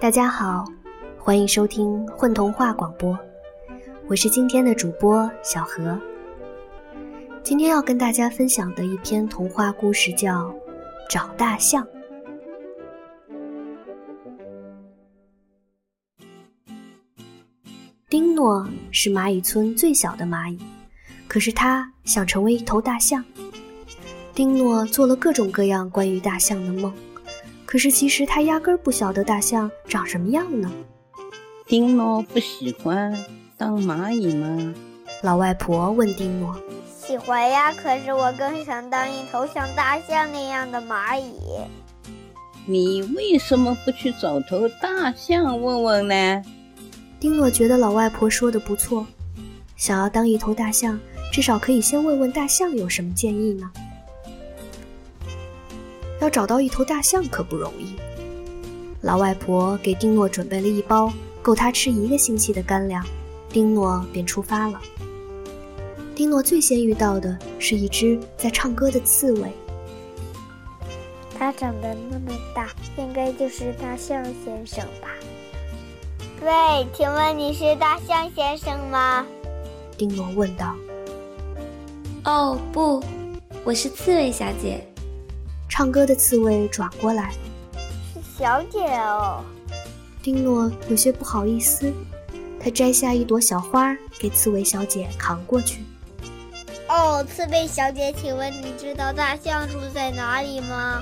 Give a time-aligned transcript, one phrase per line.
[0.00, 0.64] 大家好，
[1.18, 3.18] 欢迎收听混童话广播，
[4.08, 5.98] 我是今天的主播小何。
[7.42, 10.48] 今天要跟大家分享的一篇童话故事叫
[11.08, 11.84] 《找大象》。
[18.08, 20.58] 丁诺是蚂蚁村最小的蚂蚁，
[21.28, 23.24] 可是他想成为一头大象。
[24.34, 26.92] 丁诺做了各种各样关于大象的梦，
[27.66, 30.70] 可是其实他压根儿不晓得大象长什么样呢。
[31.66, 33.16] 丁诺不喜欢
[33.56, 34.74] 当蚂蚁吗？
[35.22, 36.56] 老外婆问丁诺。
[36.98, 41.32] 喜欢呀，可是我更想当一头像大象那样的蚂蚁。
[42.66, 46.42] 你为什么不去找头大象问问呢？
[47.18, 49.06] 丁诺觉得老外婆说的不错，
[49.76, 50.98] 想要当一头大象，
[51.32, 53.70] 至少可以先问问大象有什么建议呢？
[56.20, 57.96] 要找到一头大象可不容易。
[59.02, 61.12] 老外婆给丁诺准备了一包
[61.42, 63.04] 够他吃一个星期的干粮，
[63.48, 64.80] 丁诺便出发了。
[66.14, 69.50] 丁诺最先遇到的是一只在唱歌的刺猬，
[71.38, 72.68] 它长得那么大，
[72.98, 75.08] 应该就是大象先生吧。
[76.42, 79.24] 喂，请问你是大象先生吗？
[79.96, 80.74] 丁诺问道。
[82.24, 83.02] 哦，不，
[83.64, 84.86] 我是刺猬小姐。
[85.70, 87.32] 唱歌的刺猬转过来。
[88.12, 89.42] 是小姐哦。
[90.22, 91.90] 丁诺有些不好意思，
[92.62, 95.82] 他摘下一朵小花给刺猬小姐扛过去。
[96.88, 101.00] 哦，刺猬小姐，请问你知道大象住在哪里吗？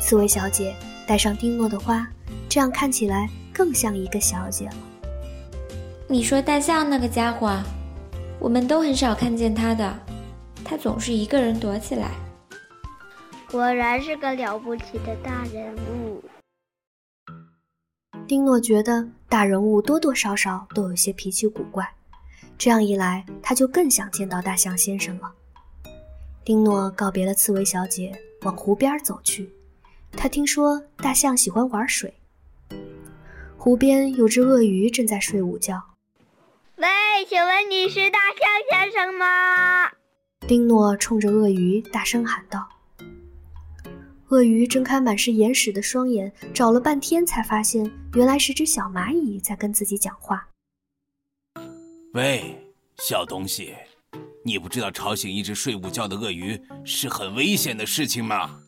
[0.00, 0.74] 刺猬小姐
[1.06, 2.06] 带上丁诺的花，
[2.48, 3.28] 这样看起来。
[3.50, 4.74] 更像一个小姐了。
[6.06, 7.60] 你说大象那个家伙，
[8.38, 9.92] 我们都很少看见他的，
[10.64, 12.12] 他总是一个人躲起来。
[13.50, 16.22] 果然是个了不起的大人物。
[18.26, 21.90] 丁诺觉得大人物多多少少都有些脾气古怪，
[22.58, 25.32] 这样一来，他就更想见到大象先生了。
[26.44, 28.12] 丁诺告别了刺猬小姐，
[28.42, 29.50] 往湖边走去。
[30.12, 32.12] 他听说大象喜欢玩水。
[33.56, 35.82] 湖边有只鳄鱼正在睡午觉。
[36.76, 36.86] 喂，
[37.26, 39.90] 请问你是大象先生吗？
[40.46, 42.68] 丁诺冲着鳄鱼大声喊道。
[44.30, 50.46] 鳄鱼睁开满是眼屎的双眼，找了半天才发现，原来是只小蚂蚁在跟自己讲话。
[52.12, 52.54] 喂，
[52.98, 53.74] 小东西，
[54.44, 58.60] 你不知道吵醒一只睡午觉的鳄鱼是很危险的事情吗？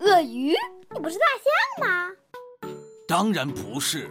[0.00, 0.52] 鳄鱼，
[0.92, 1.26] 你不是大
[1.78, 2.10] 象吗？
[3.06, 4.10] 当然不是。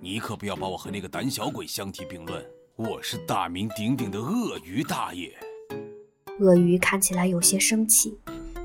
[0.00, 2.44] 你可不要把我和那个胆小鬼相提并论，
[2.74, 5.32] 我是大名鼎鼎的鳄鱼大爷。
[6.40, 8.18] 鳄鱼看起来有些生气，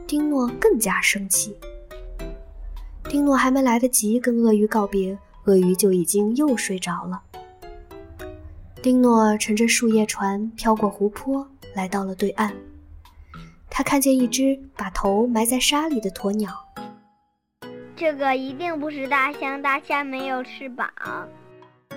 [0.08, 1.56] 丁诺更加生气。
[3.04, 7.22] 丁诺还没来得及跟鳄鱼告别，鳄鱼就已经又睡着了。
[8.82, 12.56] 丁诺乘着树叶船飘过湖泊，来到了对岸。
[13.70, 16.52] 他看见一只把头埋在沙里的鸵鸟。
[17.96, 20.90] 这个一定不是大象，大象没有翅膀。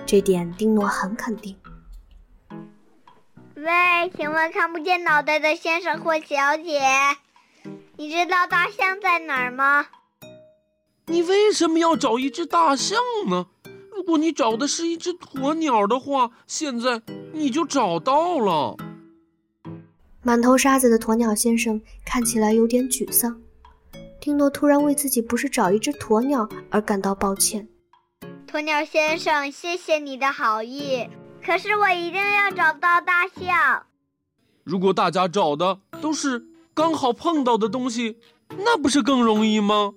[0.05, 1.55] 这点丁诺很肯定。
[3.55, 6.81] 喂，请问看不见脑袋的先生或小姐，
[7.97, 9.87] 你知道大象在哪儿吗？
[11.07, 12.97] 你为什么要找一只大象
[13.29, 13.47] 呢？
[13.93, 17.01] 如果你找的是一只鸵鸟的话，现在
[17.33, 18.77] 你就找到了。
[20.23, 23.41] 满头沙子的鸵鸟先生看起来有点沮丧。
[24.19, 27.67] 丁诺突然为自己不是找一只鸵鸟而感到抱歉。
[28.47, 31.09] 鸵鸟先生，谢谢你的好意，
[31.43, 33.85] 可是我一定要找到大象。
[34.63, 38.17] 如果大家找的都是刚好碰到的东西，
[38.57, 39.93] 那不是更容易吗？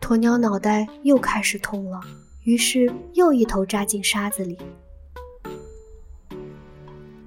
[0.00, 2.00] 鸵鸟脑袋又开始痛了，
[2.42, 4.58] 于是又一头扎进沙子里。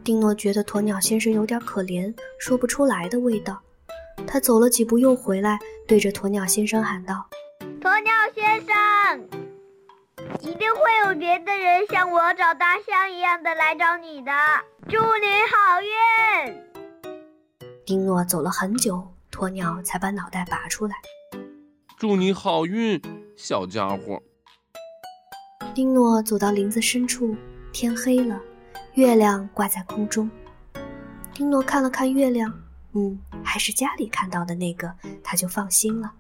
[0.04, 3.60] 丁诺觉得鸵鸟先生有点可怜，说不出来的味道。
[4.26, 7.28] 他走了几步，又回来，对着鸵鸟先生喊道
[7.82, 9.28] ：“鸵鸟先生，
[10.42, 14.32] 一定会有别的人像我找大象一样的来找你的。
[14.88, 16.56] 祝你好运！”
[17.88, 19.02] 丁诺走了很久，
[19.32, 20.98] 鸵鸟才把脑袋拔出来。
[21.98, 23.02] “祝你好运，
[23.38, 24.22] 小家伙。”
[25.74, 27.34] 丁诺走到林子深处，
[27.72, 28.38] 天黑了，
[28.96, 30.30] 月亮挂在空中。
[31.34, 32.54] 丁诺看了看月亮。
[32.92, 34.94] 嗯，还是家里看到的那个，
[35.24, 36.12] 他就放心了。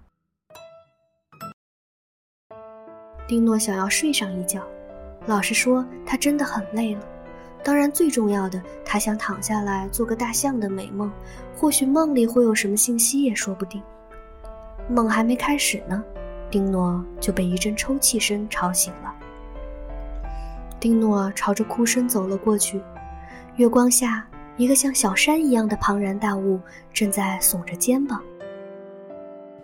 [3.27, 4.65] 丁诺想要睡上一觉，
[5.25, 7.16] 老实说，他真的很累了。
[7.63, 11.11] 当然，最重要的，他想躺下来做个大象的美梦，
[11.55, 13.81] 或许梦里会有什么信息也说不定。
[14.89, 16.01] 梦还没开始呢，
[16.49, 19.13] 丁诺就被一阵抽泣声吵醒了。
[20.79, 22.81] 丁诺朝着哭声走了过去，
[23.57, 24.25] 月光下，
[24.55, 26.61] 一个像小山一样的庞然大物
[26.93, 28.23] 正在耸着肩膀。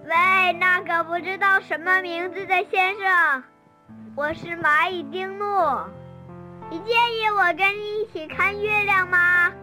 [0.06, 3.44] 喂，那个不知道什么名字的先生，
[4.16, 5.88] 我是蚂蚁丁诺，
[6.74, 9.54] 你介意我跟你一起看月亮吗？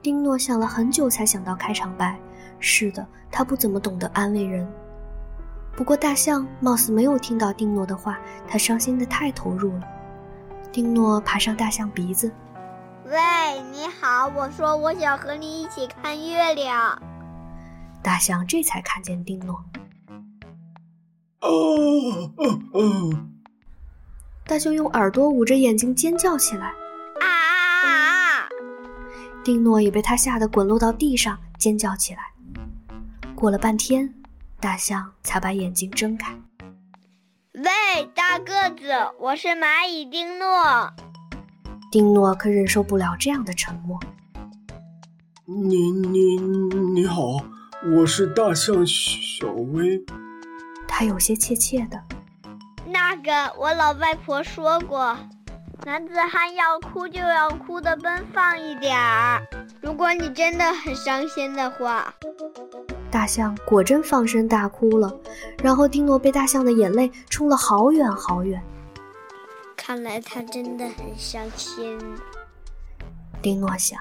[0.00, 2.16] 丁诺想了很久，才想到开场白。
[2.60, 4.64] 是的，他不怎么懂得安慰人。
[5.76, 8.16] 不过大象貌似没有听到丁诺的话，
[8.46, 9.82] 他伤心的太投入了。
[10.70, 12.32] 丁诺爬上大象鼻子，
[13.06, 13.18] 喂，
[13.72, 16.96] 你好，我说我想和你一起看月亮。
[18.04, 19.64] 大象这才看见丁诺。
[21.40, 21.50] 哦
[22.36, 23.10] 哦哦！
[24.50, 26.66] 大象用耳朵捂着眼睛尖叫起来。
[27.20, 28.48] 啊啊啊！
[29.44, 32.32] 丁诺也被他吓得滚落到地上，尖叫起来。
[33.36, 34.12] 过了半天，
[34.58, 36.36] 大象才把眼睛睁开。
[37.54, 40.92] 喂，大个子，我是蚂蚁丁诺。
[41.92, 44.00] 丁诺可忍受不了这样的沉默。
[45.44, 47.36] 你你你好，
[47.96, 50.04] 我是大象小薇。
[50.88, 52.02] 他有些怯怯的。
[53.10, 55.16] 那个，我老外婆说过，
[55.84, 59.42] 男子汉要哭就要哭得奔放一点儿。
[59.80, 62.14] 如果你真的很伤心的话。
[63.10, 65.12] 大象果真放声大哭了，
[65.60, 68.62] 然后丁诺被大象的眼泪冲了好远好远。
[69.76, 71.98] 看来他真的很伤心。
[73.42, 74.00] 丁诺想，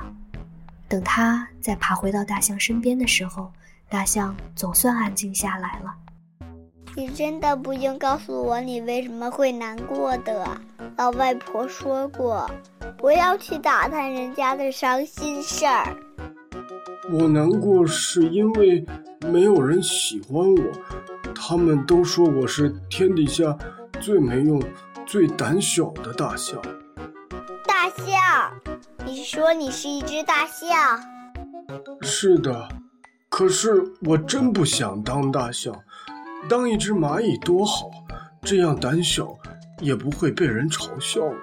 [0.87, 3.51] 等他再爬回到大象身边的时候，
[3.89, 5.95] 大象总算安静下来了。
[6.99, 10.45] 你真的不用告诉我你为什么会难过的。
[10.97, 12.45] 老外婆说过，
[12.97, 15.95] 不要去打探人家的伤心事儿。
[17.09, 18.85] 我难过是因为
[19.21, 20.61] 没有人喜欢我，
[21.33, 23.57] 他们都说我是天底下
[24.01, 24.61] 最没用、
[25.05, 26.61] 最胆小的大象。
[27.65, 28.51] 大象，
[29.05, 31.01] 你说你是一只大象？
[32.01, 32.67] 是的，
[33.29, 35.73] 可是我真不想当大象，
[36.47, 37.89] 当一只蚂蚁多好，
[38.41, 39.35] 这样胆小
[39.79, 41.37] 也不会被人嘲笑了。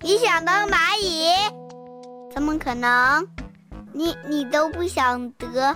[0.00, 1.30] 你想当蚂蚁？
[2.34, 3.26] 怎么可能？
[3.92, 5.74] 你你都不想得，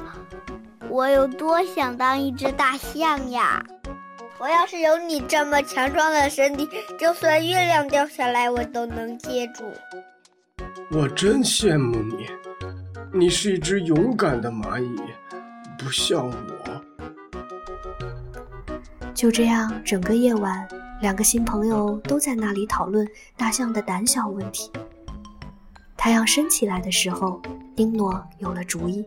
[0.91, 3.63] 我有多想当一只大象呀！
[4.39, 6.69] 我要是有你这么强壮的身体，
[6.99, 9.65] 就算月亮掉下来，我都能接住。
[10.91, 12.27] 我真羡慕你，
[13.13, 14.97] 你是一只勇敢的蚂蚁，
[15.79, 16.80] 不像我。
[19.21, 20.67] 就这样，整个夜晚，
[21.03, 23.07] 两个新朋友都在那里讨论
[23.37, 24.73] 大象的胆小问题。
[25.95, 27.39] 太阳升起来的时候。
[27.77, 29.05] 丁诺有了主意，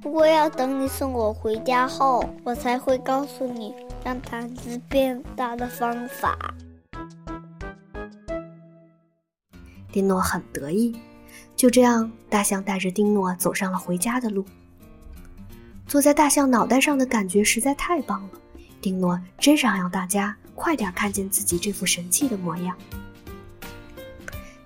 [0.00, 3.72] 不过要等你送我回家后，我才会告诉你
[4.04, 6.36] 让胆子变大的方法。
[9.92, 10.96] 丁诺很得意。
[11.54, 14.44] 就这样，大象带着丁诺走上了回家的路。
[15.86, 18.30] 坐在大象脑袋上的感觉实在太棒了，
[18.80, 22.76] 丁诺真想让大家快点看见自己这副神气的模样。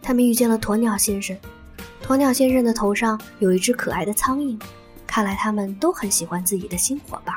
[0.01, 1.37] 他们遇见了鸵鸟先生。
[2.05, 4.61] 鸵鸟先生的头上有一只可爱的苍蝇，
[5.07, 7.35] 看来他们都很喜欢自己的新伙伴。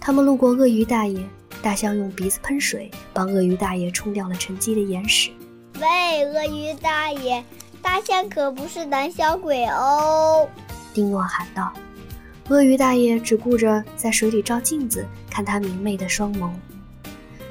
[0.00, 1.22] 他们路过鳄鱼大爷，
[1.60, 5.30] 大象用鼻子喷水，帮鳄鱼大爷冲掉了沉积的岩石。
[5.78, 7.44] 喂，鳄鱼大爷，
[7.82, 10.48] 大象可不是胆小鬼哦！
[10.94, 11.70] 丁诺喊道。
[12.48, 16.50] 鳄鱼大爷只顾着在水里照镜子，看他明媚的双眸。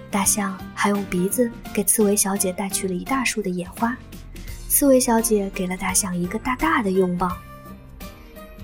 [0.10, 3.96] 大象还用鼻子给刺猬小姐带去了一大束的野花。
[4.68, 7.30] 刺猬小姐给了大象一个大大的拥抱。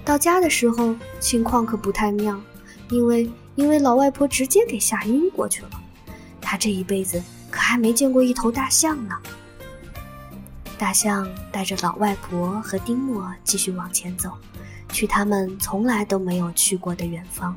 [0.03, 2.39] 到家的时候，情况可不太妙，
[2.89, 5.69] 因为因为老外婆直接给吓晕过去了。
[6.41, 7.21] 她这一辈子
[7.51, 9.15] 可还没见过一头大象呢。
[10.79, 14.31] 大象带着老外婆和丁诺继续往前走，
[14.93, 17.53] 去他们从来都没有去过的远方。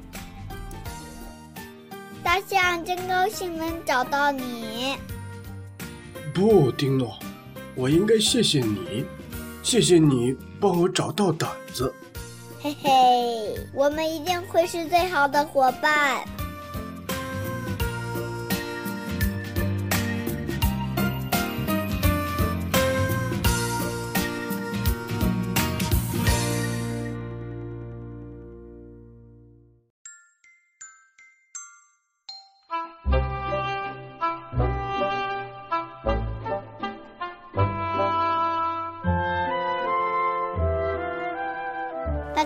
[2.24, 4.96] 大象真高兴能找到你。
[6.34, 7.16] 不，丁诺。
[7.74, 9.04] 我应该谢谢你，
[9.62, 11.94] 谢谢你帮我找到胆子。
[12.60, 12.90] 嘿嘿，
[13.74, 16.24] 我们一定会是最好的伙伴。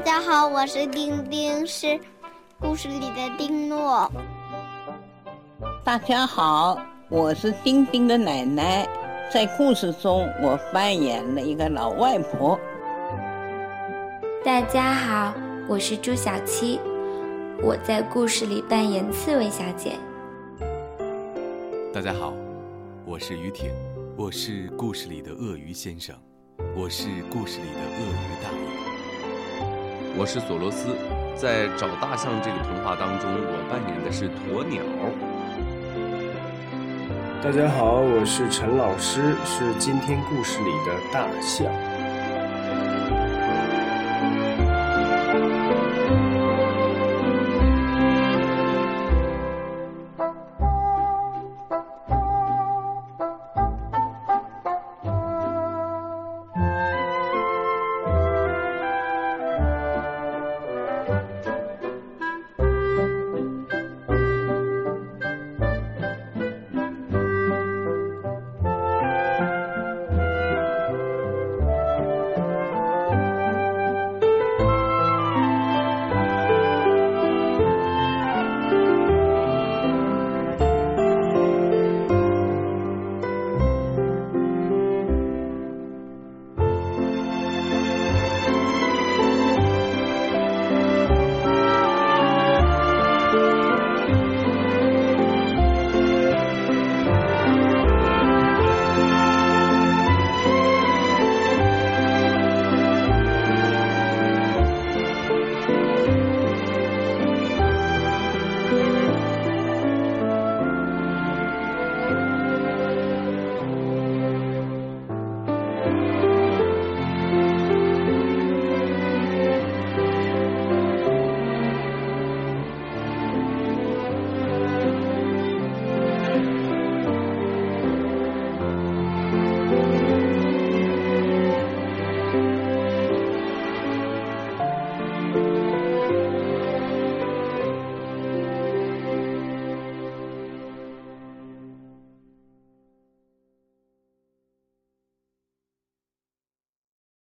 [0.05, 2.01] 家好，我是丁丁，是
[2.59, 4.11] 故事里的丁诺。
[5.85, 6.81] 大家好，
[7.11, 8.89] 我是丁丁的奶奶，
[9.31, 12.59] 在故事中我扮演了一个老外婆。
[14.43, 15.35] 大家好，
[15.69, 16.81] 我是朱小七，
[17.63, 19.93] 我在故事里扮演刺猬小姐。
[21.93, 22.33] 大家好，
[23.05, 23.71] 我是于挺，
[24.17, 26.17] 我是故事里的鳄鱼先生，
[26.75, 28.90] 我是故事里的鳄鱼大爷。
[30.21, 30.95] 我是索罗斯，
[31.35, 34.83] 在找大象这个童话当中，我扮演的是鸵鸟。
[37.43, 41.90] 大家好，我是陈老师，是今天故事里的大象。